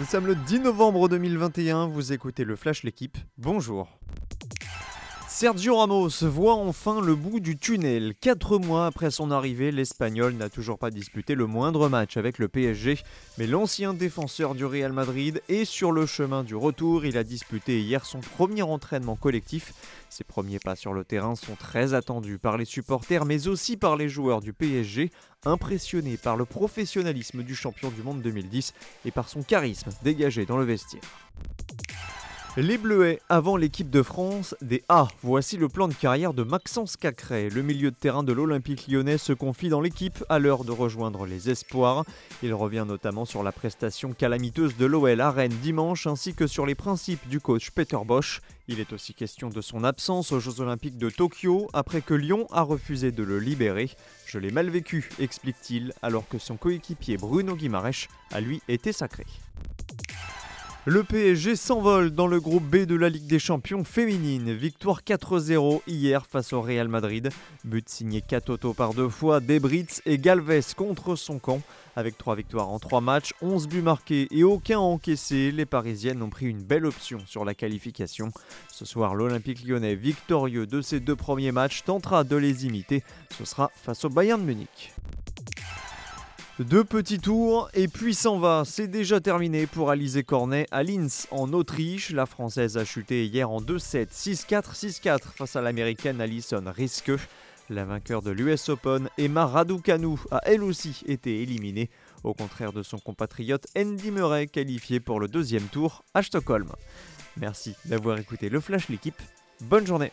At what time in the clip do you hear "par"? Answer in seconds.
22.36-22.58, 23.78-23.96, 26.18-26.36, 29.10-29.30, 68.72-68.94